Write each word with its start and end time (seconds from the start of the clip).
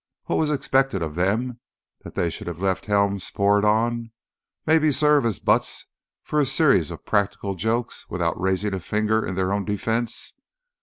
What 0.25 0.39
was 0.39 0.49
expected 0.49 1.03
of 1.03 1.13
them—that 1.13 2.15
they 2.15 2.31
should 2.31 2.47
have 2.47 2.59
let 2.59 2.85
Helms 2.87 3.29
pour 3.29 3.59
it 3.59 3.63
on—maybe 3.65 4.91
serve 4.91 5.27
as 5.27 5.37
butts 5.37 5.85
for 6.23 6.39
a 6.39 6.45
series 6.47 6.89
of 6.89 7.05
practical 7.05 7.53
jokes 7.53 8.09
without 8.09 8.41
raising 8.41 8.73
a 8.73 8.79
finger 8.79 9.23
in 9.23 9.35
their 9.35 9.53
own 9.53 9.63
defense? 9.63 10.33